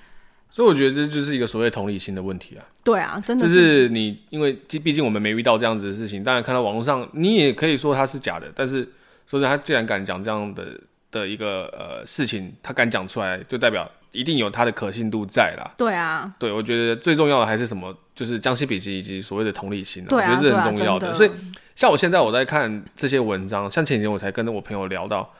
[0.49, 2.63] 所以我觉得这就是一个所谓同理心的问题啊。
[2.85, 3.53] 对啊，真的是。
[3.53, 8.47] 就是你，因为毕竟我们没遇到这样子的事情，当然看到网络上，你也可以说他是假的。
[8.55, 8.85] 但是
[9.27, 10.81] 说实在，他既然敢讲这样的
[11.11, 13.91] 的一个呃事情，他敢讲出来，就代表。
[14.13, 15.71] 一定有他的可信度在啦。
[15.77, 20.03] 对啊，对，我觉得最重要的还是什么，就是将心比心以及所谓的同理心。
[20.09, 21.09] 我觉得这很重要的。
[21.09, 21.31] 的所以，
[21.79, 25.33] 像我现在我在看这些文章，像前几天我才跟我朋友聊到，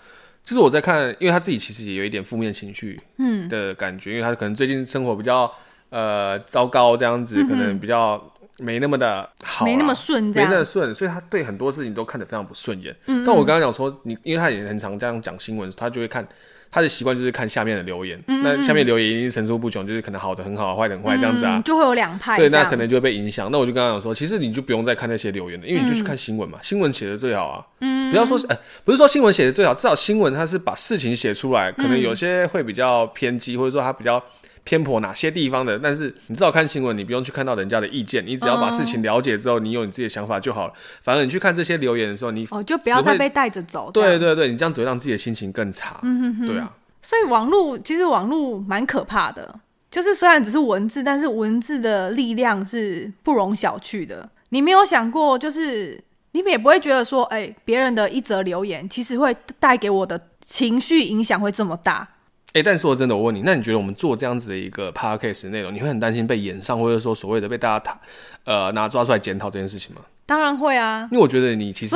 [0.45, 5.53] 就是我在看，因为他自己其实也有一点负面情绪，嗯的感觉，嗯、因为他可能最近生活比较
[5.91, 12.95] 呃糟糕，这样子，可能比较没那么的好，没那么顺，没那么顺，所以他对很多事情都看得非常不顺眼。
[13.07, 16.25] 嗯，嗯，但我刚刚讲说，你因为他也很常这样讲新闻，他就会看。
[16.71, 22.37] 他的习惯就是看下面的留言，嗯嗯，那下面留言一定层出不穷，就是可能好的很好，坏的很坏这样子啊，就会有两派。
[22.37, 23.51] 对，那可能就会被影响。
[23.51, 27.65] 那我就跟他讲说，其实你就不用再看那些留言了，因为你就去看新闻嘛，嗯、新闻写的最好啊。
[27.81, 34.23] 嗯，不要说，呃，不是说新闻写的最好，至少新闻它是把事情写出来，可能有些会比较偏激，或者说它比较。
[34.69, 35.79] 偏颇哪些地方的？
[35.79, 40.75] 但是你至少看新闻，你不用去看到人家的意见，你只要把事情了解之后，你有你自己的想法就好了。
[41.01, 43.91] 反而你去看这些留言的时候，你哦就不要再被带着走。
[43.91, 45.99] 对对对，你这样只会让自己的心情更差。
[46.03, 46.71] 嗯哼哼，对啊。
[47.01, 49.59] 所以网络其实网络蛮可怕的，
[49.91, 54.29] 就是虽然只是文字，但是文字的力量是不容小觑的。
[54.51, 55.99] 你没有想过，就是
[56.33, 62.07] 你们也不会觉得说，哎、欸，别人的一则留言其实会带给我的情绪影响会这么大。
[62.55, 68.01] 哎、欸，但说真的，我问你，那你觉得我们做这样子的一个 podcast 内容，你会很担心被延上，或者说所谓的被大家
[68.45, 70.01] 呃拿抓出来检讨这件事情吗？
[70.25, 71.95] 当然会啊，因为我觉得你其实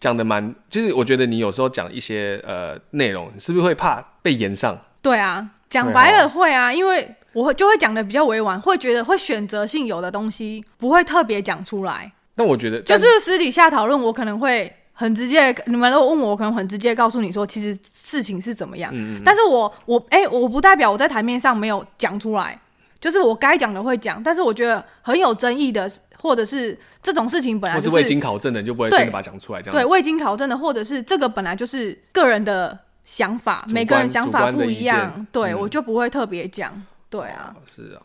[0.00, 4.76] 讲的蛮，以就是我觉得你有时候讲一些呃内容，你是不是会怕被延上？
[5.02, 12.10] 对啊，讲白了会啊，因为我就会讲的比较委婉，会觉得会选择性有的东西不会特别讲出来。
[12.36, 14.74] 那我觉得就是私底下讨论，我可能会。
[15.02, 18.92] 很直接，你们如果问我，我可能很直接告诉你说，其实事情是怎么样。
[18.94, 19.22] 嗯嗯。
[19.24, 22.56] 但是我我哎、欸，我不代表我在台面上没有讲出来，
[23.00, 24.22] 就是我该讲的会讲。
[24.22, 29.60] 但是我觉得很有争议的，或者是这种事情本来就是未经考证的，你就不会真的把它讲出来。
[29.60, 35.26] 这样对，未经考证的，或者是这个本来就是个人的想法，每个人想法不一样。
[35.32, 36.80] 对，嗯、我就不会特别讲。
[37.10, 38.00] 对啊，是啊。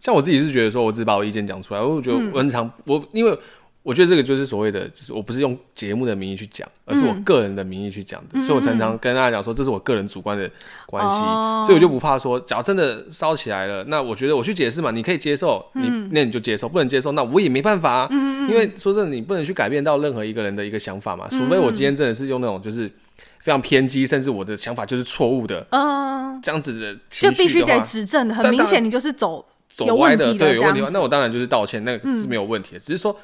[0.00, 3.38] 像我自己是觉得说，我只把我意见讲出来，我觉得我很常、嗯、我因为。
[3.82, 10.50] 我觉得这个就是所谓的，就是我不是用节目的名义去讲，而是我个人的名义去讲的，嗯、所以我常常跟大家讲说，这是我个人主观的
[10.84, 22.90] 关系，嗯、所以我就不怕说，假如真的烧起来了，那我觉得我去解释嘛，你可以接受，你那你就接受，不能接受，那我也没办法、啊，嗯、因为说真的，你不能去改变到任何一个人的一个想法嘛，除非我今天真的是用那种就是
[23.38, 33.18] 非常偏激，甚至我的想法就是错误的，嗯，这样子的情绪的，就必须得指正的，很明显你就是走走歪的，对，有问题那我当然就是道歉，那个是没有问题的，只是说。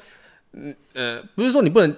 [0.55, 1.93] 嗯呃，不是说你不能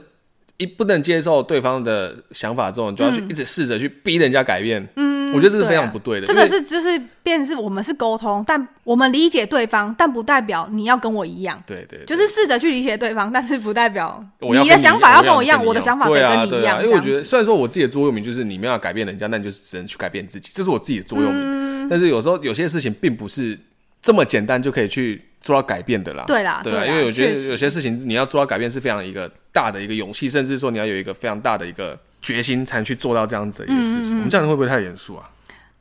[0.57, 4.87] 一不能接受对方的想法之后，你就要去一直试着去逼人家改变。
[4.95, 6.25] 嗯，我觉得这是非常不对的。
[6.25, 11.55] 对啊，这个是就是变是我们是沟通，但我们理解对方，但不代表你要跟我一样。
[11.67, 16.49] 对对，对，就是试着去理解对方，但是不代表你的想法要跟我一样，我的想法跟你一样。
[16.49, 21.37] 对啊，因为我觉得虽然说我自己的座右铭就是你们要改变人家，那你就是只能去改变自己，这是我自己的座右铭。
[21.39, 23.55] 嗯，但是有时候有些事情并不是
[24.01, 25.21] 这么简单就可以去。
[25.39, 34.17] 做到改变的啦，对啦，对啊，因为我觉得有些事情你要做到改变是非常一个大的一个勇气，甚至说你要有一个非常大的一个决心才能去做到这样子的一个事情。
[34.17, 35.29] 我们这样子会不会太严肃啊？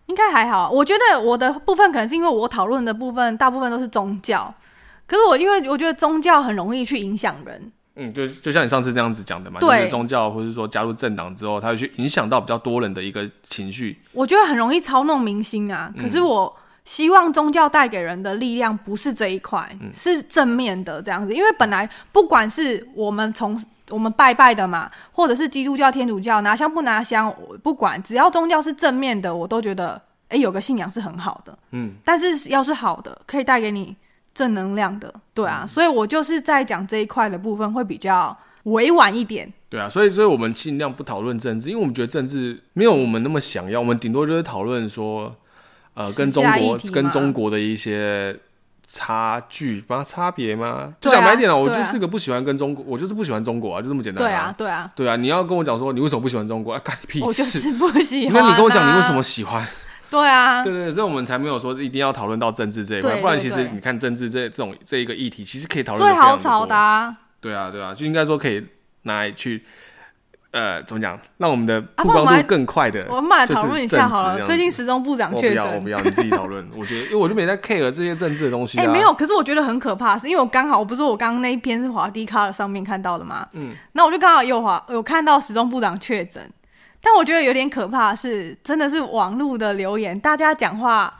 [0.07, 4.55] 应该还好，我觉得我的部分可能是因为我讨论的部分大部分都是宗教，
[5.07, 7.73] 可是我因为我觉得宗教很容易去影响人。
[7.97, 13.99] 嗯，就就像你上次这样子讲的嘛，对，宗教或者说加入政党之后，它会去影响到比较多人的一个情绪。
[14.13, 16.57] 我觉得很容易操弄民心啊，可是我。
[16.87, 21.35] 希望宗教带给人的力量不是这一块，嗯、是正面的这样子。
[21.35, 31.59] 因为本来不管是我们从我们拜拜的嘛，或者是基督教、天主教拿香不拿香，我不管只要宗教是正面的，我都觉得哎、欸，有个信仰是很好的。
[31.73, 33.97] 嗯，但是要是好的，可以带给你
[34.33, 35.63] 正能量的，对啊。
[35.63, 39.53] 嗯、所以我就是在讲这一块的部分会比较委婉一点。
[39.69, 45.35] 对啊，所以所以我们尽量不讨论政治，因为我们觉得政治没有我们那么想要，我们顶多就是讨论说。
[45.97, 48.39] 呃，跟中国跟中国的一些
[48.87, 50.05] 差距吗？
[50.07, 50.93] 差别吗？
[51.01, 54.23] 就讲白一点了，我就是个不喜欢跟中国，我就是不喜欢中国啊，就这么简单。
[54.23, 55.17] 对啊，对啊，对啊。
[55.17, 56.81] 你要跟我讲说你为什么不喜欢中国啊？
[56.85, 57.25] 干你屁事！
[57.25, 58.35] 我就是不喜欢。
[58.35, 59.67] 那你跟我讲你为什么喜欢？
[60.11, 67.17] 对啊，对对，所以我们才没有说一定要讨论到政治这一块，不然其实你看政治这这种这一个议题，其实可以讨论最好吵的。
[67.41, 68.63] 对啊，对啊，就应该说可以
[69.03, 69.65] 拿来去。
[70.57, 71.21] 呃，怎么讲？
[71.37, 74.43] 让我们的曝光度更快的，我们来讨论一下好了。
[74.47, 76.67] 最近时钟部长确诊，我不要，你自己讨论。
[76.75, 78.81] 我觉得，因为我就没在 care 这些政治的东西。
[78.81, 83.47] 哎，没有，可是我觉得很可怕，是因为我刚好，我不是我刚刚那一篇是滑 Dcard 上面看到的吗？
[83.53, 86.51] 嗯，那我就刚好有华，有看到时钟部长确诊，
[87.03, 91.15] 但我觉得有点可怕，是真的是网络的留言，大家讲话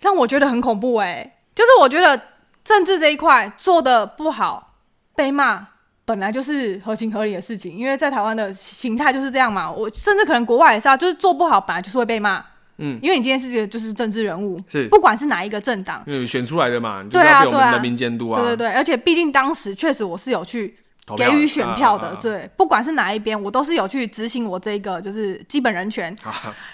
[0.00, 0.96] 让我觉得很恐怖。
[0.96, 2.18] 哎，就是我觉得
[2.64, 4.72] 政治这一块做的不好，
[5.14, 5.66] 被骂。
[6.10, 9.70] 本来就是合情合理的事情，因为在台湾的形态就是这样嘛。
[9.70, 12.44] 我甚至可能国外也是啊，就是做不好，本来就是会被骂。
[12.78, 14.88] 嗯，因为你今天是这个就是政治人物，是。
[14.88, 18.72] 不管是哪一个政党，嗯，选出来的嘛，对啊，对啊，人民监督啊，对对对。
[18.72, 20.76] 而且毕竟当时确实我是有去
[21.16, 26.16] 给予选票的，对，不管是哪一边，我都是有去执行我这个就是基本人权。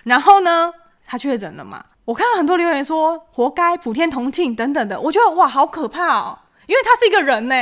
[0.04, 0.72] 然后呢，
[1.06, 7.54] 他确诊了嘛，我看到很多留言说活该、普天同庆等等的，我觉得哇，好可怕哦，因为他是一个人呢。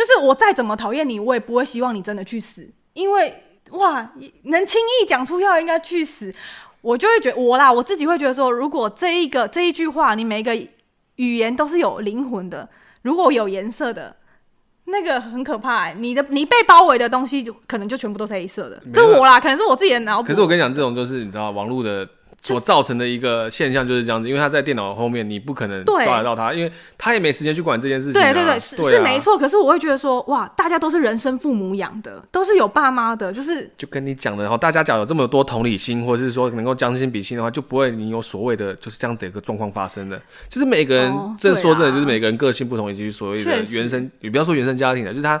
[0.00, 3.34] 就是我再怎么讨厌你，我也不会希望你真的去死，因为
[3.72, 4.10] 哇，
[4.44, 6.34] 能轻易讲出要应该去死，
[6.80, 10.56] 我就会觉得我啦，我自己会觉得说，如果这一个这一句话，你每一个
[11.16, 12.66] 语言都是有灵魂的，
[13.02, 14.16] 如果有颜色的，
[14.86, 18.82] 那个很可怕欸，你的你被包围的东西就可能就全部都是黑色的。
[18.94, 20.28] 这是我啦，可能是我自己的脑补。
[20.28, 22.08] 可是我跟你讲，这种就是你知道网络的。
[22.40, 28.14] 所造成的一个现象就是这样子，因为他在电脑后面，你不可能抓得到他，因为他也没时间去管这件事情。
[28.14, 29.36] 对对对，是是没错。
[29.36, 40.20] 可是我会觉得说，哇，大家都是人生父母养的，都是有爸妈的，就是就跟你讲的，然后大家讲有这么多同理心，或者是说能够将心比心的话，就不会你有所谓的就是这样子一个状况发生的。
[40.48, 45.40] 就是每个人，这说真的，就是每个人个性不同，以及所谓的原生，也不要说原生家庭的，就是他。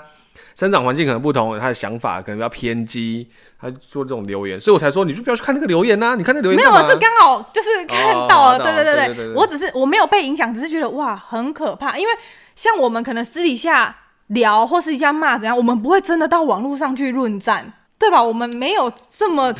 [0.54, 3.28] 生长环境可能不同，他的想法可能比较偏激，
[3.60, 6.14] 他做这种留言，所以我才说你就不要去看那个留言呐、啊。
[6.14, 6.70] 你看那留言没有？
[6.70, 12.12] 我是刚好就是看到了，哦、对对对对，我只是我没有被影响，只是觉得哇很可怕，因为
[12.54, 13.96] 像我们可能私底下
[14.28, 18.22] 聊或私底下骂怎样，我们不会真的到网络上去论战，对吧？
[18.22, 19.54] 我们没有这么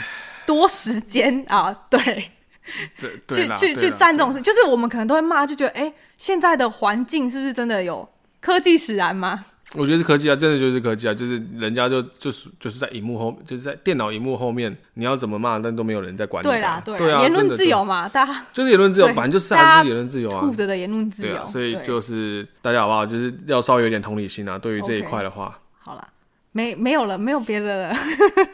[0.46, 1.98] 多时间啊，对，
[2.98, 8.08] 对，对去去去战这种事，就是我们可能都会骂，就觉得哎、欸，现在的环境是不是真的有
[8.40, 9.44] 科技使然吗？
[9.74, 16.48] 我觉得是科技啊，真的就是科技啊，就是人家就就是就是在荧幕后，就是在电脑荧幕后面，你要怎么骂，但都没有人在管你。
[16.48, 21.28] 对啦，对，对啊，言论自由嘛，大家就是言论自由，反正就是还是言论自由啊，护着的言论自由。
[21.28, 23.06] 对啊，所以就是大家好不好？
[23.06, 25.56] 就是要稍微有点同理心啊，对于这一块的话。
[25.78, 26.08] 好了，
[26.52, 27.94] 没没有了，没有别的了。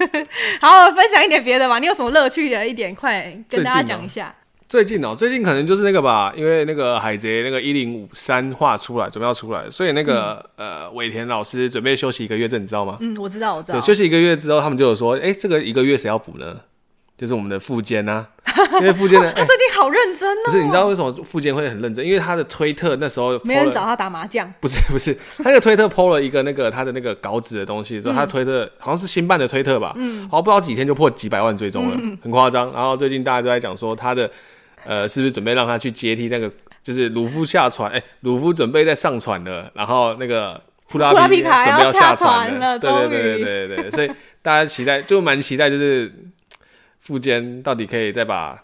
[0.60, 1.78] 好，我分享一点别的吧。
[1.78, 4.34] 你有什么乐趣的一点，快跟大家讲一下。
[4.68, 12.98] 最近哦，最近可能就是那个吧，因为那个海贼那个一零五三画出来，准备要出来，所以那个、嗯、呃尾田老师准备休息一个月，这你知道吗？
[13.00, 13.78] 嗯，我知道，我知道。
[13.78, 16.56] 对，休息一个月之后，他们就有说，哎，这个一个月谁要补呢？
[17.16, 18.26] 就是我们的富坚啊，
[18.78, 20.40] 因为富坚呢，他最近好认真哦。
[20.44, 22.04] 不是，你知道为什么富坚会很认真？
[22.04, 24.52] 因为他的推特那时候没人找他打麻将。
[24.60, 32.70] 不是不是，他那个推特 PO 了一个那个他的那个稿纸的东西之后，嗯、他推特好像是新办的推特吧，嗯，好像不知道几天就破几百万追踪了，很夸张。
[32.72, 34.30] 然后最近大家都在讲说他的
[34.86, 36.50] 呃，是不是准备让他去接替那个，
[36.82, 40.60] 就是鲁夫下船，哎，鲁夫准备在上船了，然后那个
[40.90, 44.10] 库拉皮卡准备要下船了，对对对对对所以
[44.40, 46.12] 大家期待就蛮期待，就是。
[46.98, 48.60] 富坚到底可以再把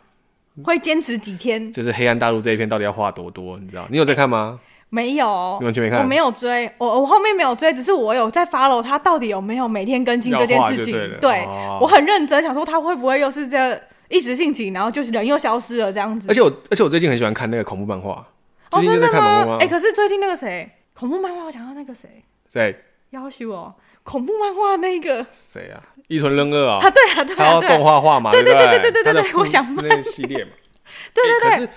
[0.64, 1.73] 会坚持几天？
[1.73, 3.57] 就是黑暗大陆这一篇到底要画多多？
[3.57, 3.87] 你知道？
[3.89, 4.59] 你有在看吗？
[4.89, 6.01] 没有，你完全没看。
[6.01, 10.93] 我没有追，我我后面没有追，只是我有在 follow 他到底有没有每天更新这件事情。
[10.93, 13.81] 对，对哦、我很认真想说他会不会又是这
[14.12, 16.28] 一时兴起，然后就是人又消失了这样子。
[16.28, 18.26] 而且我而且我最近很喜欢看那个恐怖漫画。
[18.70, 19.56] 哦，真的吗？
[19.60, 22.74] 哎、欸，可是最近那个谁，恐怖漫画，我想到那个谁，谁？
[23.10, 25.82] 要求我恐怖漫画那个谁啊？
[26.08, 30.50] 伊藤润二啊，啊对啊对啊，他要动画化嘛，对对对对对对对对，我想那个系列嘛，
[31.12, 31.50] 对对对。
[31.50, 31.68] 可是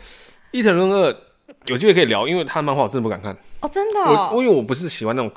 [0.52, 1.16] 伊藤润二
[1.66, 4.00] 有机会可以聊，因为他的漫画我真的不敢看哦，真的。
[4.00, 5.30] 我因为我不是喜欢那种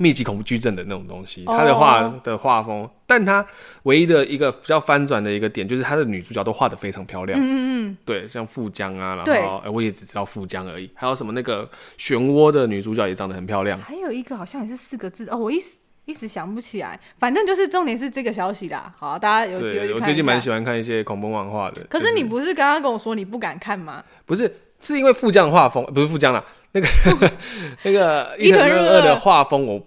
[0.00, 3.46] 密集恐怖矩阵的那种东西，他的画的画风，但他
[3.82, 15.76] 唯一的一个比较翻转的一个点，就是他的女主角都画的非常漂亮，嗯嗯，对，像富江啊，然后哎，我也只知道富江而已，还有什么那个漩涡的女主角也长得很漂亮，还有一个好像也是四个字哦，我一时。
[16.06, 18.92] 一时想不起来，反正就是重点是这个消息啦。
[18.98, 19.94] 好，大家有机会。
[19.94, 21.82] 我最近蛮喜欢看一些恐怖漫画的。
[21.88, 24.02] 可是你不是刚刚跟我说你不敢看吗？
[24.26, 26.88] 不是，是因为富江画风，不是富江啦，那个
[27.84, 29.80] 那个伊藤润二的画风我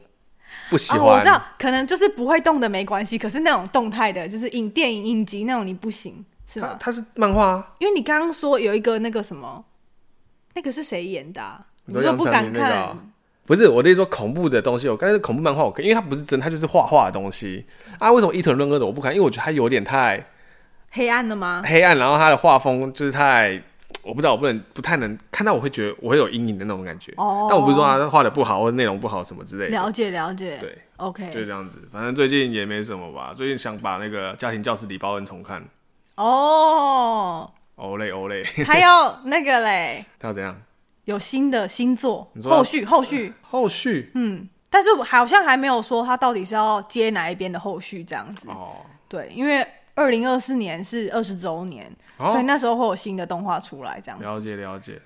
[0.73, 0.99] 不喜欢。
[0.99, 6.75] 我知道，可能就是不会动的没关系，可是那种动态的，就是影电影影集那种你不行，是吗？
[6.79, 9.63] 他是漫画啊，因为你刚刚说有一个那个什么，
[10.55, 11.41] 那个是谁演的？
[11.85, 12.97] 你说不敢看。
[13.45, 17.65] 不是，我的意思说恐怖的东西，我刚才恐怖漫画我可以，因为它不是真，它就是画画的东西
[17.99, 18.11] 啊。
[18.11, 19.13] 为什么伊藤润二的我不看？
[19.13, 20.25] 因为我觉得它有点太
[20.91, 21.61] 黑暗了吗？
[21.65, 23.61] 黑暗，然后它的画风就是太，
[24.03, 27.13] 我不知道，我不能不太能看到，我会觉得我会有阴影的那种感觉。
[27.17, 27.47] 哦。
[27.49, 29.71] 但我不是说他画的不好或者内容不好什么之类的。
[29.71, 30.57] 了解了解。
[30.59, 31.87] 对，OK，就是这样子。
[31.91, 33.33] 反正最近也没什么吧。
[33.35, 35.63] 最近想把那个家庭教师礼包恩重看。
[36.15, 37.49] 哦。
[37.75, 38.43] 哦嘞哦嘞。
[38.65, 40.05] 还要那个嘞？
[40.19, 40.55] 他要怎样？
[41.05, 48.47] 有新的新作，后续后续后续，嗯，但是好像还没有说他到底是要接哪一边的后续这样子。
[48.47, 48.77] 哦，
[49.09, 54.25] 对，因为二零二四年是二十周年，哦，所以那时候会有新的动画出来这样子。
[54.25, 55.01] 了解了解。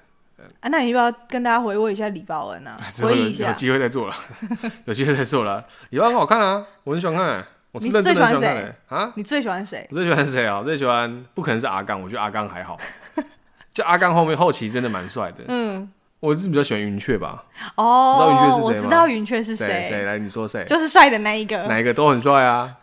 [0.62, 2.78] 啊，那你要不要跟大家回味一下李包恩啊？
[3.02, 4.16] 回忆一下，有机会再做了，
[4.86, 5.66] 有机会再做了。
[5.90, 7.46] 李包恩很好看啊，我很喜欢看。
[7.72, 9.12] 我你最喜欢谁啊？
[9.16, 9.86] 你最喜欢谁？
[9.92, 10.60] 我最喜欢谁啊？
[10.60, 12.78] 我最喜欢不可能是阿刚，我觉得阿刚还好。
[13.74, 17.44] 就阿刚后面后期真的蛮帅的，嗯，我是比较喜欢云雀吧。
[17.76, 18.66] 哦，你知道云雀是谁吗？
[18.66, 19.86] 我知道云雀是谁。
[19.88, 20.18] 谁来？
[20.18, 20.64] 你说谁？
[20.66, 21.64] 就是帅的那一个。
[21.68, 22.78] 哪一个都很帅啊。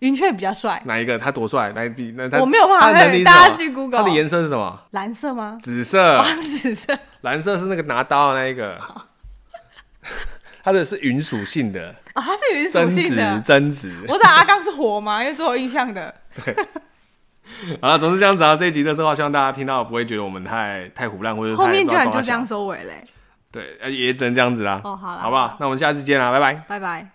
[0.00, 0.82] 云雀比较帅。
[0.84, 1.18] 哪一个？
[1.18, 1.72] 他多帅？
[1.74, 2.38] 来比那他。
[2.38, 3.98] 我没有办法看，大家去 Google。
[3.98, 4.80] 他的颜色是什么？
[4.90, 5.56] 蓝色吗？
[5.60, 6.22] 紫色。
[6.42, 6.98] 紫色。
[7.22, 8.78] 蓝色是那个拿刀的那一个。
[10.62, 11.94] 他的是云属性的。
[12.14, 13.40] 啊，他是云属性的。
[13.40, 13.94] 真子。
[14.08, 15.22] 我知道阿刚是火吗？
[15.22, 16.14] 因为最有印象的。
[16.44, 16.54] 对。
[17.82, 18.56] 好了，总是这样子啊。
[18.56, 23.04] 这一集的时候，希望大家听到不会觉得我们太太胡乱，或者后面居然就这样收尾嘞。
[23.52, 24.80] 对，也只能这样子啦。
[24.84, 25.56] 哦，好了，好不好？
[25.58, 27.06] 那我们下次见啦，拜拜，拜拜。